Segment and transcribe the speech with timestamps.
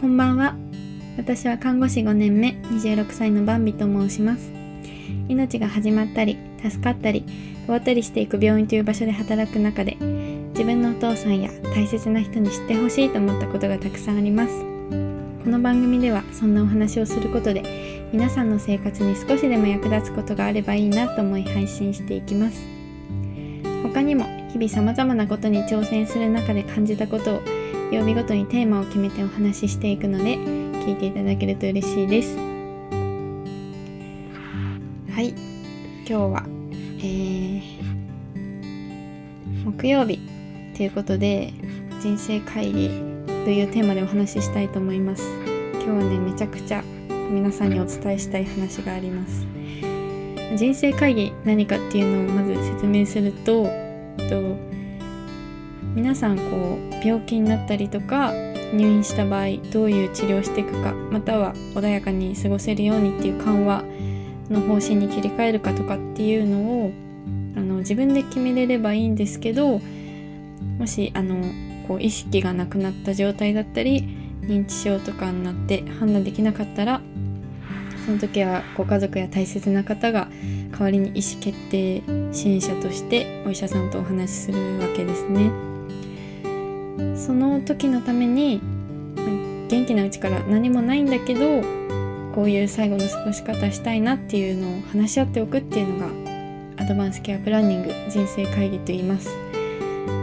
[0.00, 0.54] こんばんは。
[1.16, 4.52] 私は看護師5年目26歳のバンビと申します。
[5.28, 7.24] 命が始まったり助かったり
[7.64, 9.96] 終わったりしていく病院という場所で働く中で
[10.50, 14.60] 自分のお父さんや大切な人に知ってほしいと思ったことがたくさんあります。
[15.42, 22.64] この番組ではそんなお話をすることで皆さんの生活に少しでも役立つことがあればいいなと思い配信していきます。
[23.82, 27.40] 他にも日々様々なことに挑戦する中で感じたことを
[27.90, 32.36] 曜日ごとにテーマを決めてお話ししていくので聞いていただけると嬉しいです。
[35.16, 35.30] はい。
[35.30, 36.44] 今日は、
[36.98, 37.62] えー、
[39.64, 40.18] 木曜日
[40.76, 41.54] ということで
[42.00, 42.88] 人生会議
[43.44, 45.22] というテーマでお話ししたいと思います。
[45.72, 46.82] 今日はねめちゃくちゃ
[47.30, 49.46] 皆さんにお伝えしたい話があります。
[50.56, 53.64] 人生会議何かっていうのをまず説明すると
[54.28, 54.56] と
[55.94, 58.32] 皆さんこう病気になったりとか
[58.72, 63.84] 入院した場合どういう治療していくかまたは穏やかに過ごせるようにっていう緩和
[64.50, 66.92] の方針に切り替えるかとかっていうのを
[67.56, 69.80] あの自分で決めれればいいんですけど
[70.78, 71.36] もしあの
[71.86, 74.02] こう意識がなくなった状態だったり
[74.42, 77.00] 認知症とかになって判断できなかったら
[78.06, 80.28] その時はご家族や大切な方が
[80.72, 85.77] 代わりに意思決定支援者としてお医者さんとお話しするわけですね。
[87.16, 88.60] その時のために
[89.68, 91.62] 元気なうちから何もないんだけど
[92.34, 96.06] こういう最後の過ごし方したいなっていうのを話し合っておくっていうの
[96.76, 99.28] がアドバンスケアプランニング人生会議と言います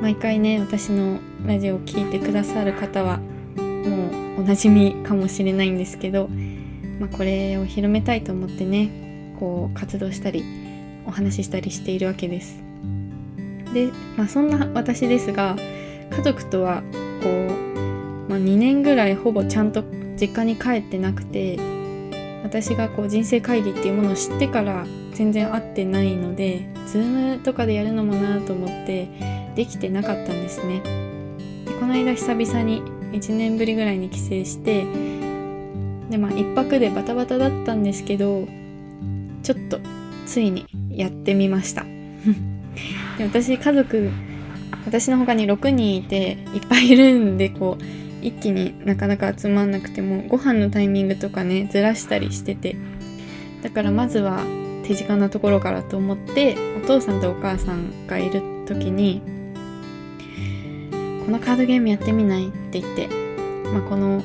[0.00, 3.18] 毎回ね私のラジオを聴いてくださる方は
[3.56, 6.28] もうおなじみかもしれないんですけど
[6.98, 10.44] まあ、これを広めたいと思ってねこう活動したり
[11.06, 12.62] お話ししたりしているわけです。
[13.72, 15.56] で、まあ、そんな私ですが
[16.16, 16.82] 家族とは
[17.22, 19.84] こう、まあ、2年ぐらいほぼちゃんと
[20.18, 21.58] 実家に帰ってなくて
[22.42, 29.08] 私がこう人生会議っていうものを知ってから全然会ってないので Zoom とかでやるのもなと思って
[29.54, 30.80] できてなかったんですね。
[31.66, 32.82] でこの間久々に
[33.12, 34.84] 1年ぶりぐらいに帰省して
[36.08, 38.46] でまあ一泊でバタバタだったんですけど
[39.42, 39.80] ちょっと
[40.26, 41.84] ついにやってみました
[43.18, 44.10] で私家族
[44.86, 52.76] 私の他に6人いていっぱいいるんでこう一気になかなか集まんなくてもご飯のタイミングとかねずらしたりしてて
[53.62, 54.44] だからまずは
[54.84, 59.20] 手近なところからと思ってお父さんとお母さんがいる時に
[61.24, 63.08] このカードゲームやってみないって言って、
[63.72, 64.22] まあ、この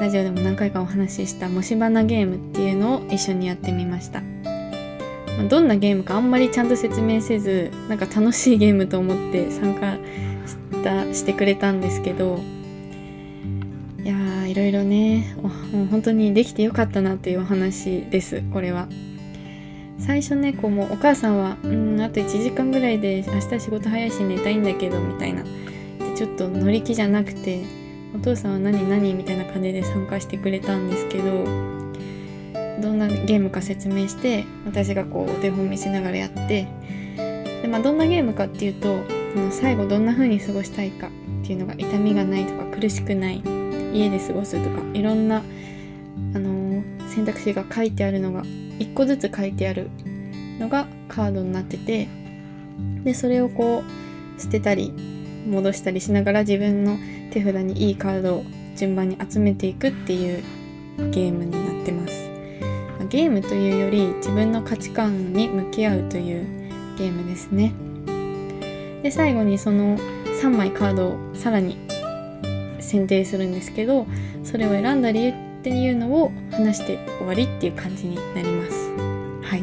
[0.00, 4.22] ラジオでも何回かお話ししたもし花ゲームっていうのを一緒にやってみました、
[5.48, 9.96] どんなゲームかあんまりちゃんと説明せずなんか楽しいゲームと思って参加
[10.46, 12.38] したしてくれたんですけど
[14.02, 15.48] いやーいろいろねも
[15.82, 18.88] う本当にできてよかったなというお話ですこれは。
[19.96, 25.42] 最初ねこうもうお母さんは「うんあと1時間ぐらいで明日仕事早いし寝たいんだけど」みたいな。
[25.42, 25.48] で
[26.16, 27.62] ちょっと乗り気じゃなくて
[28.14, 31.73] お父さんは何何みたいな感じで参加してくれたんですけど
[32.84, 36.68] どんなゲームか説明して私がこうお手本見せながらやって
[37.62, 38.98] で、まあ、どんなゲームかっていうと
[39.50, 41.10] 最後どんな風に過ごしたいかっ
[41.46, 43.42] ていうのが痛みがないとか苦しくない
[43.94, 45.40] 家で過ごすとかいろんな、あ
[46.38, 49.88] のー、選択肢が書いてあるのが1個ずつ書いてある
[50.58, 52.06] のがカードになってて
[53.02, 54.92] でそれをこう捨てたり
[55.46, 56.98] 戻したりしながら自分の
[57.32, 58.44] 手札にいいカードを
[58.76, 60.42] 順番に集めていくっていう
[61.10, 62.23] ゲームになってます。
[63.14, 66.44] ゲームというより自分の価値観に向き合うという
[66.98, 67.72] ゲームですね。
[69.04, 69.96] で最後にその
[70.42, 71.78] 3枚カードをさらに
[72.80, 74.08] 選定するんですけど
[74.42, 78.90] それを選んだ理由っていうのを話して終わりっていう感じになります。
[79.42, 79.62] はい。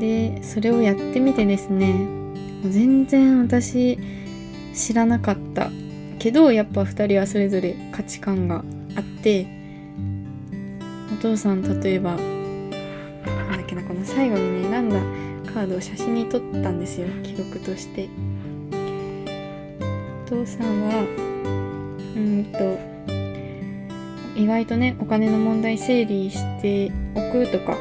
[0.00, 3.96] でそれをやってみてですねもう全然私
[4.74, 5.70] 知らなかった
[6.18, 8.64] けどやっぱ2人はそれぞれ価値観が
[8.96, 9.54] あって
[11.18, 15.00] お父さん例えばなんだっけなこの最後にね選んだ
[15.52, 18.08] カードを写真に撮ったんですよ記録として。
[20.26, 21.06] お父さんは
[22.16, 22.78] うんと
[24.38, 27.78] 意外とねお金の問題整理しておくとか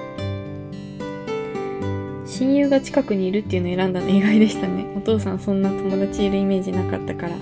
[2.26, 4.86] 親友が近くにいるっていうのを選んだの意外でしたね。
[4.96, 7.36] お父さんそんな友達いるイメージなかったから。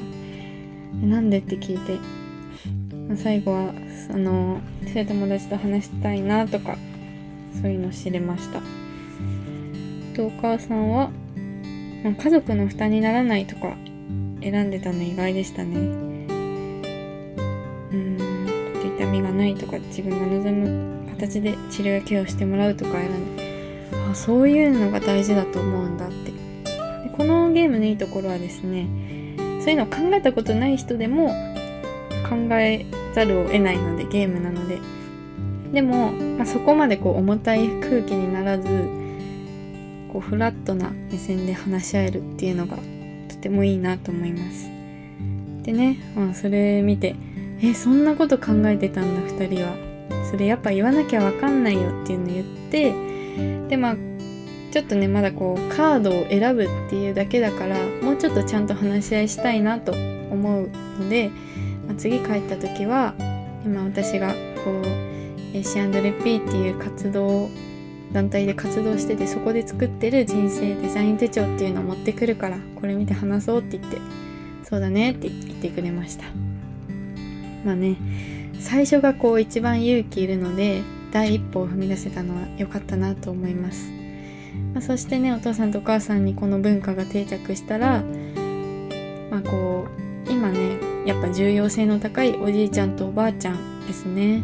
[1.06, 1.98] なんでって聞いて、
[3.16, 3.74] 最後は
[4.10, 6.78] あのそういう友達と話したいなとか
[7.62, 8.62] そういうの知れました。
[10.16, 11.10] とお母さんは、
[12.04, 13.76] ま、家族の負担にならないとか
[14.42, 15.78] 選んでたの意外でしたね。
[15.78, 15.80] う
[17.96, 18.18] ん
[18.98, 23.44] 痛みがないとか自分が望む形で治療やケアをしてもらうとか選んで
[24.12, 26.32] あそういうのが大事だと思うんだって。
[26.32, 26.36] で
[27.16, 28.88] このゲームのいいところはですね
[29.62, 31.53] そういうのを考えたことない人でも
[32.34, 34.80] 考えざるを得ないのでゲームなので。
[35.72, 38.68] でも、まあ、そこまでこう重たい空気にならず
[40.12, 42.78] こうフラットな目線で話し合えるっていうのが
[43.28, 44.70] とてもいいなと思います。
[45.64, 47.16] でね、まあ、それ見て
[47.60, 49.94] えそんなこと考えてたんだ2人は。
[50.30, 53.96] それやっぱ言わなきゃわかんないよっていうのを言ってでまあ
[54.72, 60.70] ちょっとねまだこうカードを選ぶっていうだけだからもうちょっとちゃんと話し合いしたいなと思う
[61.00, 61.30] ので、
[61.88, 63.14] まあ、次帰った時は
[63.66, 64.34] 今私が
[64.64, 64.84] こう
[65.56, 67.50] AC&LP っていう活動
[68.12, 73.98] 団体で活動しててそこで作ってる人生デザイン手帳っていうのを持ってくるからこれ見て話そうって言って
[74.64, 76.26] そうだねって言ってくれました。
[77.66, 77.98] まあね
[78.60, 80.82] 最初がこう一番勇気いるので
[81.12, 83.92] 第一歩を踏み出せたのは良かったなと思います、
[84.74, 88.04] まあ、そしてねお父さんとお母さんにこの文化が定着したら
[89.30, 89.88] まあこ
[90.28, 90.73] う今ね
[91.06, 94.42] やっぱ重要性の高いおじいちゃんとおばあちゃんですね。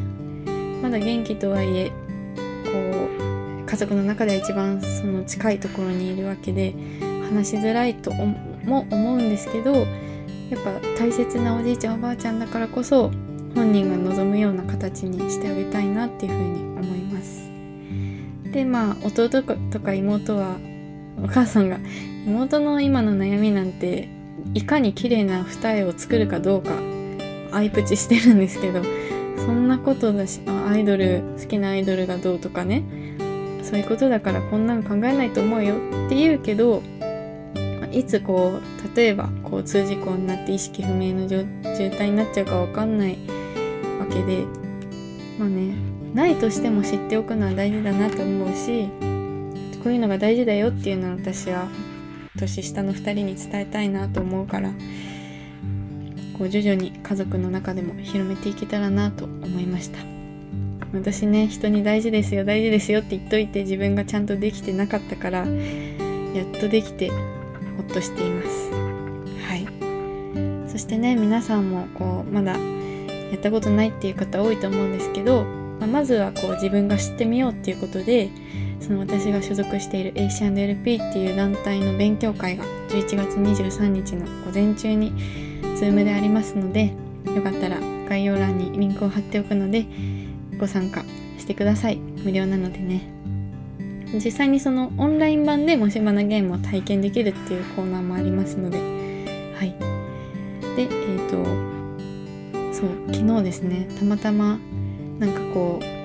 [0.82, 2.72] まだ元気とはいえこ
[3.64, 6.74] う家族の中では一番その近いところにいるわけで
[7.30, 9.86] 話しづらいとも思うんですけどやっ
[10.64, 13.12] ぱ大切なおじいちゃんおばあちゃんだからこそ
[13.56, 17.50] 本人が望むような形にしてあげたいなっていうふうに思います。
[18.52, 20.58] でまあ弟とか妹は
[21.24, 21.78] お母さんが
[22.26, 24.10] 妹の今の悩みなんて
[24.54, 26.72] いかに綺麗な二重を作るかどうか
[27.52, 28.82] アイプチしてるんですけど
[29.38, 32.84] そんなことだしアイドル好きなアイドルがどうとかね
[33.64, 36.82] そういうことだからこんなの考えないと思うよって言うけど
[37.92, 43.18] いつこう例えば交通事故になって意識不明の渋滞になっちゃうか分かんない
[44.00, 44.46] わけで
[45.40, 45.74] まあね
[46.14, 48.90] ないとしても知っておくのは大事だなと思うし
[49.84, 51.68] こういうのが大事だよっていうのは私は
[52.38, 54.72] 年下の2人に伝えたいなと思うから
[56.38, 60.00] こう徐々に家族の中でも広めていけたらなと思いました。
[60.94, 68.72] 私ね人に大事ですよ大事ですよって言っといて自分がちゃんとできてなかったからやっとできてほっとしています。
[69.46, 69.68] はい。
[70.72, 75.44] そしてね皆さんもこうまだやったことないっていう方多いと思うんですけど、
[75.80, 78.30] まあ、まずはこう自分が知ってみようっていうことで
[78.80, 85.12] その私が所属している AC&LP っていう団体の勉強会が11月23日の午前中に
[85.78, 86.94] Zoom でありますので
[87.26, 89.86] よかったら概要欄にリンクを貼っておくので
[90.60, 91.04] ご参加
[91.38, 91.98] してください。
[91.98, 93.20] 無料なのでね。
[94.14, 99.76] 実際にそのオンライン版でもしばなゲームを体験できるっていうコーナーもありますのではい。
[100.76, 101.70] でえっ、ー、と
[102.74, 104.58] そう昨日ですねたまたま
[105.20, 105.99] なんかこう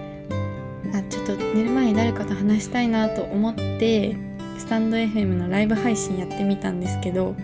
[1.24, 4.16] っと寝る前に誰かと話したいなと思って
[4.58, 7.34] スタンド FM のライブ配信やってみたんですけど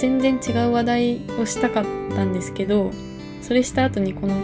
[0.00, 1.84] 全然違う話題をしたかっ
[2.14, 2.90] たんですけど
[3.40, 4.34] それした後にこの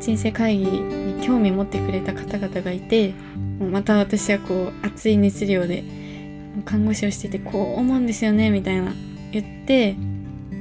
[0.00, 3.14] 人生会議に興味持ってくれた方々がいて
[3.60, 5.84] また私はこう熱い熱量で
[6.64, 8.92] 看護師をしててこう思うんですよねみたいな
[9.32, 9.96] 言って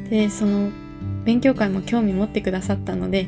[0.10, 0.72] でその
[1.26, 3.28] 勉強会も興味持ってくださったので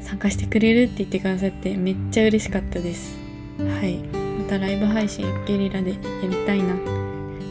[0.00, 3.25] 参加してくれるって言ってくださってめっちゃ嬉しかったです。
[3.58, 3.98] はい。
[4.42, 5.96] またライブ配信ゲリラでや
[6.28, 6.74] りたいな。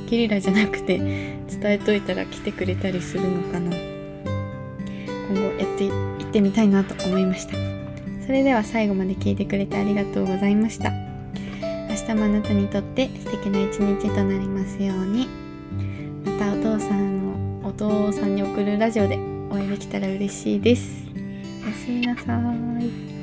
[0.09, 3.75] ゲリラじゃなくて伝えといたら来てくれたりするのかな。
[5.29, 7.53] 今後やっていってみたいなと思いました。
[8.25, 10.91] それでは最後まで聞いてくれてありがとうございました。
[11.89, 15.27] 明日もあなたにとって素敵な一日となりますように。
[16.25, 19.17] またお父さんのお父さんに送るラジオで
[19.49, 21.05] お会いできたら嬉しいです。
[21.63, 22.39] おやすみなさ
[22.79, 23.14] い。